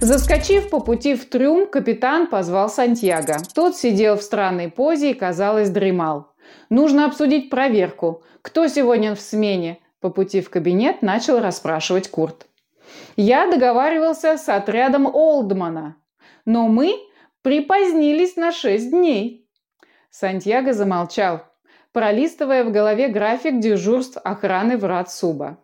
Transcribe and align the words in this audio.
Заскочив 0.00 0.68
по 0.70 0.80
пути 0.80 1.14
в 1.14 1.24
трюм, 1.24 1.66
капитан 1.66 2.26
позвал 2.26 2.68
Сантьяго. 2.68 3.38
Тот 3.54 3.76
сидел 3.76 4.16
в 4.16 4.22
странной 4.22 4.70
позе 4.70 5.10
и, 5.10 5.14
казалось, 5.14 5.70
дремал. 5.70 6.34
«Нужно 6.68 7.06
обсудить 7.06 7.48
проверку. 7.48 8.22
Кто 8.42 8.68
сегодня 8.68 9.14
в 9.14 9.20
смене?» 9.20 9.78
По 10.00 10.10
пути 10.10 10.42
в 10.42 10.50
кабинет 10.50 11.00
начал 11.00 11.40
расспрашивать 11.40 12.10
Курт. 12.10 12.46
«Я 13.16 13.50
договаривался 13.50 14.36
с 14.36 14.48
отрядом 14.48 15.06
Олдмана, 15.06 15.96
но 16.44 16.68
мы 16.68 16.94
припозднились 17.42 18.36
на 18.36 18.52
шесть 18.52 18.90
дней». 18.90 19.48
Сантьяго 20.10 20.74
замолчал, 20.74 21.42
пролистывая 21.92 22.62
в 22.64 22.70
голове 22.70 23.08
график 23.08 23.58
дежурств 23.58 24.18
охраны 24.22 24.76
врат 24.76 25.10
Суба. 25.10 25.58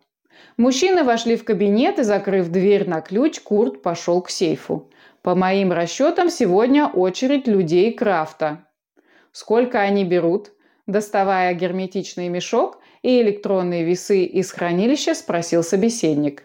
Мужчины 0.57 1.03
вошли 1.03 1.35
в 1.35 1.43
кабинет 1.43 1.99
и, 1.99 2.03
закрыв 2.03 2.49
дверь 2.49 2.87
на 2.87 3.01
ключ, 3.01 3.39
Курт 3.39 3.81
пошел 3.81 4.21
к 4.21 4.29
сейфу. 4.29 4.89
По 5.21 5.35
моим 5.35 5.71
расчетам, 5.71 6.29
сегодня 6.29 6.87
очередь 6.87 7.47
людей 7.47 7.93
Крафта. 7.93 8.67
Сколько 9.31 9.79
они 9.79 10.03
берут? 10.03 10.51
Доставая 10.87 11.53
герметичный 11.53 12.27
мешок 12.27 12.79
и 13.01 13.21
электронные 13.21 13.83
весы 13.83 14.23
из 14.23 14.51
хранилища, 14.51 15.15
спросил 15.15 15.63
собеседник. 15.63 16.43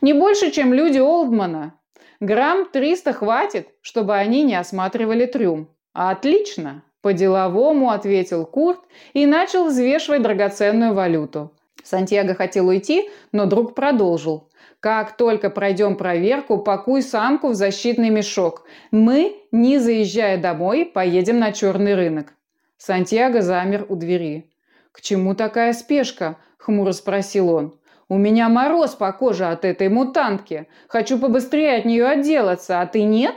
Не 0.00 0.12
больше, 0.12 0.50
чем 0.50 0.72
люди 0.72 0.98
Олдмана. 0.98 1.74
Грамм 2.20 2.68
300 2.70 3.12
хватит, 3.12 3.68
чтобы 3.80 4.16
они 4.16 4.42
не 4.42 4.56
осматривали 4.56 5.26
трюм. 5.26 5.68
Отлично, 5.92 6.82
по-деловому 7.00 7.90
ответил 7.90 8.44
Курт 8.44 8.80
и 9.12 9.24
начал 9.26 9.66
взвешивать 9.66 10.22
драгоценную 10.22 10.94
валюту. 10.94 11.52
Сантьяго 11.82 12.34
хотел 12.34 12.68
уйти, 12.68 13.08
но 13.32 13.46
друг 13.46 13.74
продолжил. 13.74 14.48
«Как 14.80 15.16
только 15.16 15.50
пройдем 15.50 15.96
проверку, 15.96 16.58
пакуй 16.58 17.02
самку 17.02 17.48
в 17.48 17.54
защитный 17.54 18.10
мешок. 18.10 18.64
Мы, 18.92 19.36
не 19.50 19.78
заезжая 19.78 20.40
домой, 20.40 20.84
поедем 20.84 21.38
на 21.38 21.52
черный 21.52 21.94
рынок». 21.94 22.34
Сантьяго 22.76 23.42
замер 23.42 23.86
у 23.88 23.96
двери. 23.96 24.50
«К 24.92 25.00
чему 25.00 25.34
такая 25.34 25.72
спешка?»– 25.72 26.36
хмуро 26.58 26.92
спросил 26.92 27.50
он. 27.50 27.74
«У 28.08 28.16
меня 28.16 28.48
мороз 28.48 28.94
по 28.94 29.12
коже 29.12 29.46
от 29.46 29.64
этой 29.64 29.88
мутантки. 29.88 30.68
Хочу 30.86 31.18
побыстрее 31.18 31.76
от 31.76 31.84
нее 31.84 32.06
отделаться, 32.06 32.80
а 32.80 32.86
ты 32.86 33.02
нет?» 33.02 33.34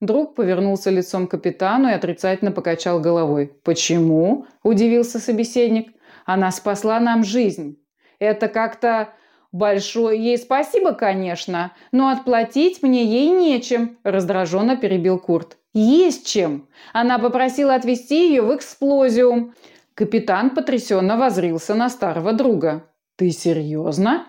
Друг 0.00 0.34
повернулся 0.36 0.90
лицом 0.90 1.26
к 1.26 1.32
капитану 1.32 1.88
и 1.88 1.92
отрицательно 1.92 2.52
покачал 2.52 3.00
головой. 3.00 3.52
«Почему?»– 3.62 4.46
удивился 4.62 5.18
собеседник. 5.18 5.92
«Она 6.28 6.50
спасла 6.50 7.00
нам 7.00 7.24
жизнь». 7.24 7.78
Это 8.18 8.48
как-то 8.48 9.14
большое 9.50 10.22
ей 10.22 10.36
спасибо, 10.36 10.92
конечно, 10.92 11.72
но 11.90 12.10
отплатить 12.10 12.82
мне 12.82 13.02
ей 13.02 13.30
нечем, 13.30 13.96
раздраженно 14.02 14.76
перебил 14.76 15.18
Курт. 15.18 15.56
Есть 15.72 16.26
чем. 16.26 16.68
Она 16.92 17.18
попросила 17.18 17.74
отвезти 17.74 18.28
ее 18.28 18.42
в 18.42 18.54
эксплозиум. 18.54 19.54
Капитан 19.94 20.50
потрясенно 20.50 21.16
возрился 21.16 21.74
на 21.74 21.88
старого 21.88 22.34
друга. 22.34 22.84
Ты 23.16 23.30
серьезно? 23.30 24.26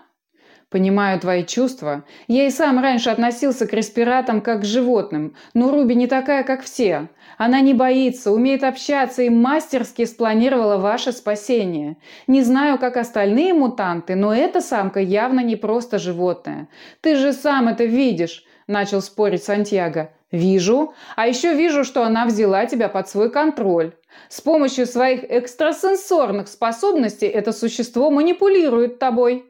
Понимаю 0.70 1.18
твои 1.18 1.44
чувства. 1.44 2.04
Я 2.28 2.46
и 2.46 2.50
сам 2.50 2.78
раньше 2.78 3.10
относился 3.10 3.66
к 3.66 3.72
респиратам 3.72 4.40
как 4.40 4.60
к 4.60 4.64
животным, 4.64 5.34
но 5.52 5.72
Руби 5.72 5.96
не 5.96 6.06
такая, 6.06 6.44
как 6.44 6.62
все. 6.62 7.08
Она 7.38 7.60
не 7.60 7.74
боится, 7.74 8.30
умеет 8.30 8.62
общаться 8.62 9.22
и 9.22 9.30
мастерски 9.30 10.04
спланировала 10.04 10.76
ваше 10.76 11.10
спасение. 11.10 11.96
Не 12.28 12.42
знаю, 12.42 12.78
как 12.78 12.96
остальные 12.96 13.52
мутанты, 13.52 14.14
но 14.14 14.32
эта 14.32 14.60
самка 14.60 15.00
явно 15.00 15.40
не 15.40 15.56
просто 15.56 15.98
животное. 15.98 16.68
Ты 17.00 17.16
же 17.16 17.32
сам 17.32 17.66
это 17.66 17.84
видишь, 17.84 18.44
начал 18.68 19.02
спорить 19.02 19.42
Сантьяго. 19.42 20.12
Вижу. 20.30 20.94
А 21.16 21.26
еще 21.26 21.54
вижу, 21.54 21.82
что 21.82 22.04
она 22.04 22.26
взяла 22.26 22.66
тебя 22.66 22.88
под 22.88 23.08
свой 23.08 23.28
контроль. 23.30 23.94
С 24.28 24.40
помощью 24.40 24.86
своих 24.86 25.24
экстрасенсорных 25.24 26.46
способностей 26.46 27.26
это 27.26 27.50
существо 27.52 28.10
манипулирует 28.10 29.00
тобой. 29.00 29.49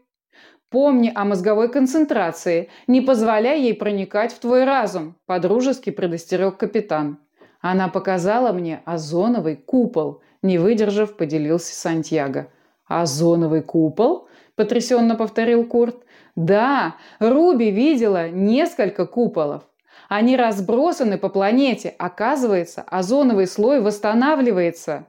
Помни 0.71 1.11
о 1.13 1.25
мозговой 1.25 1.69
концентрации, 1.69 2.69
не 2.87 3.01
позволяй 3.01 3.61
ей 3.61 3.75
проникать 3.75 4.33
в 4.33 4.39
твой 4.39 4.65
разум, 4.65 5.17
подружески 5.27 5.91
предостерег 5.91 6.59
капитан. 6.59 7.19
Она 7.61 7.89
показала 7.89 8.53
мне 8.53 8.81
озоновый 8.85 9.57
купол, 9.57 10.23
не 10.43 10.59
выдержав, 10.59 11.17
поделился 11.17 11.75
Сантьяго. 11.75 12.49
Озоновый 12.87 13.63
купол? 13.63 14.29
потрясенно 14.55 15.17
повторил 15.17 15.67
Курт. 15.67 16.05
Да, 16.37 16.97
Руби 17.19 17.71
видела 17.71 18.29
несколько 18.29 19.07
куполов. 19.07 19.65
Они 20.09 20.37
разбросаны 20.37 21.19
по 21.19 21.29
планете. 21.29 21.95
Оказывается, 21.99 22.83
озоновый 22.83 23.47
слой 23.47 23.81
восстанавливается. 23.81 25.07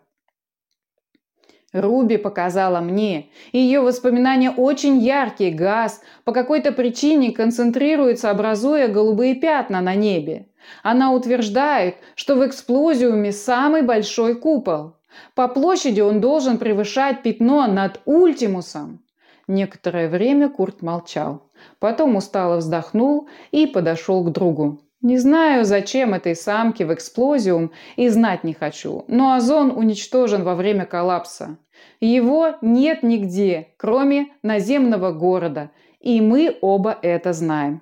Руби 1.73 2.17
показала 2.17 2.81
мне. 2.81 3.29
Ее 3.53 3.79
воспоминания 3.79 4.51
очень 4.51 4.97
яркие, 4.97 5.51
газ 5.53 6.01
по 6.25 6.33
какой-то 6.33 6.71
причине 6.73 7.31
концентрируется, 7.31 8.29
образуя 8.29 8.89
голубые 8.89 9.35
пятна 9.35 9.79
на 9.79 9.95
небе. 9.95 10.47
Она 10.83 11.13
утверждает, 11.13 11.95
что 12.15 12.35
в 12.35 12.45
эксплозиуме 12.45 13.31
самый 13.31 13.83
большой 13.83 14.35
купол. 14.35 14.97
По 15.33 15.47
площади 15.47 16.01
он 16.01 16.19
должен 16.19 16.57
превышать 16.57 17.23
пятно 17.23 17.67
над 17.67 18.01
Ультимусом. 18.05 18.99
Некоторое 19.47 20.09
время 20.09 20.49
Курт 20.49 20.81
молчал. 20.81 21.49
Потом 21.79 22.15
устало 22.15 22.57
вздохнул 22.57 23.27
и 23.51 23.65
подошел 23.65 24.23
к 24.23 24.31
другу. 24.31 24.81
Не 25.01 25.17
знаю, 25.17 25.65
зачем 25.65 26.13
этой 26.13 26.35
самке 26.35 26.85
в 26.85 26.93
эксплозиум, 26.93 27.71
и 27.95 28.07
знать 28.09 28.43
не 28.43 28.53
хочу, 28.53 29.03
но 29.07 29.33
озон 29.33 29.71
уничтожен 29.71 30.43
во 30.43 30.53
время 30.53 30.85
коллапса. 30.85 31.57
Его 31.99 32.55
нет 32.61 33.01
нигде, 33.01 33.69
кроме 33.77 34.27
наземного 34.43 35.11
города, 35.11 35.71
и 35.99 36.21
мы 36.21 36.55
оба 36.61 36.97
это 37.01 37.33
знаем. 37.33 37.81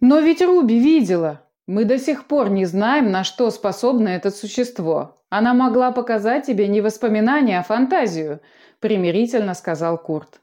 Но 0.00 0.20
ведь 0.20 0.40
Руби 0.40 0.78
видела. 0.78 1.42
Мы 1.66 1.84
до 1.84 1.98
сих 1.98 2.26
пор 2.26 2.50
не 2.50 2.66
знаем, 2.66 3.10
на 3.10 3.24
что 3.24 3.50
способно 3.50 4.08
это 4.08 4.30
существо. 4.30 5.16
Она 5.28 5.54
могла 5.54 5.90
показать 5.90 6.46
тебе 6.46 6.68
не 6.68 6.80
воспоминания, 6.80 7.58
а 7.58 7.64
фантазию, 7.64 8.40
примирительно 8.78 9.54
сказал 9.54 9.98
Курт. 9.98 10.40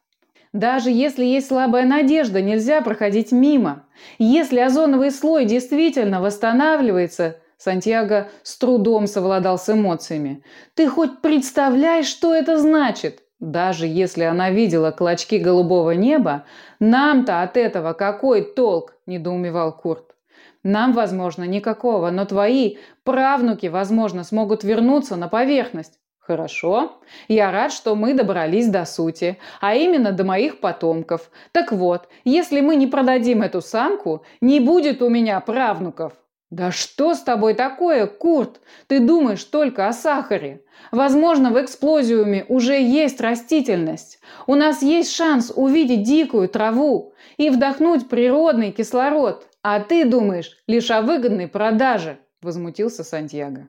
Даже 0.56 0.90
если 0.90 1.26
есть 1.26 1.50
слабая 1.50 1.86
надежда, 1.86 2.42
нельзя 2.42 2.80
проходить 2.80 3.34
мимо. 3.34 3.84
Если 4.20 4.58
озоновый 4.60 5.12
слой 5.12 5.44
действительно 5.44 6.22
восстанавливается, 6.22 7.42
Сантьяго 7.58 8.30
с 8.42 8.58
трудом 8.58 9.08
совладал 9.08 9.60
с 9.60 9.70
эмоциями. 9.70 10.46
Ты 10.74 10.88
хоть 10.88 11.20
представляешь, 11.20 12.06
что 12.06 12.34
это 12.34 12.58
значит? 12.58 13.20
Даже 13.42 13.86
если 13.86 14.24
она 14.24 14.50
видела 14.50 14.92
клочки 14.92 15.40
голубого 15.40 15.92
неба, 15.92 16.46
нам-то 16.80 17.42
от 17.42 17.58
этого 17.58 17.92
какой 17.92 18.42
толк, 18.42 18.94
недоумевал 19.06 19.76
Курт. 19.76 20.16
Нам, 20.64 20.94
возможно, 20.94 21.44
никакого, 21.44 22.12
но 22.12 22.24
твои 22.24 22.78
правнуки, 23.04 23.68
возможно, 23.68 24.24
смогут 24.24 24.64
вернуться 24.64 25.18
на 25.18 25.28
поверхность. 25.28 26.00
Хорошо. 26.28 27.02
Я 27.28 27.52
рад, 27.52 27.72
что 27.72 27.96
мы 27.96 28.16
добрались 28.16 28.68
до 28.68 28.86
сути, 28.86 29.38
а 29.62 29.76
именно 29.76 30.12
до 30.12 30.24
моих 30.24 30.60
потомков. 30.60 31.30
Так 31.52 31.72
вот, 31.72 32.10
если 32.24 32.62
мы 32.62 32.78
не 32.78 32.88
продадим 32.88 33.44
эту 33.44 33.62
самку, 33.62 34.24
не 34.42 34.60
будет 34.60 35.04
у 35.04 35.10
меня 35.10 35.40
правнуков. 35.40 36.14
Да 36.50 36.72
что 36.72 37.14
с 37.14 37.22
тобой 37.22 37.54
такое, 37.54 38.08
Курт? 38.08 38.60
Ты 38.88 39.02
думаешь 39.02 39.44
только 39.44 39.88
о 39.88 39.94
сахаре. 39.94 40.64
Возможно, 40.92 41.52
в 41.52 41.62
эксплозиуме 41.62 42.46
уже 42.50 42.82
есть 42.82 43.22
растительность. 43.22 44.20
У 44.48 44.56
нас 44.56 44.82
есть 44.82 45.12
шанс 45.12 45.54
увидеть 45.56 46.02
дикую 46.02 46.50
траву 46.50 47.14
и 47.38 47.52
вдохнуть 47.52 48.10
природный 48.10 48.72
кислород. 48.72 49.48
А 49.62 49.80
ты 49.80 50.06
думаешь 50.06 50.58
лишь 50.66 50.90
о 50.90 51.04
выгодной 51.04 51.48
продаже, 51.48 52.18
возмутился 52.42 53.04
Сантьяго. 53.04 53.68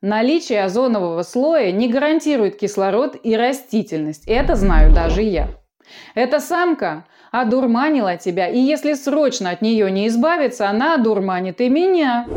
Наличие 0.00 0.62
озонового 0.62 1.22
слоя 1.22 1.72
не 1.72 1.88
гарантирует 1.88 2.56
кислород 2.56 3.16
и 3.20 3.36
растительность. 3.36 4.28
Это 4.28 4.54
знаю 4.54 4.94
даже 4.94 5.22
я. 5.22 5.48
Эта 6.14 6.38
самка 6.38 7.04
одурманила 7.32 8.16
тебя, 8.16 8.46
и 8.46 8.58
если 8.58 8.94
срочно 8.94 9.50
от 9.50 9.60
нее 9.60 9.90
не 9.90 10.06
избавиться, 10.06 10.68
она 10.68 10.94
одурманит 10.94 11.60
и 11.60 11.68
меня. 11.68 12.28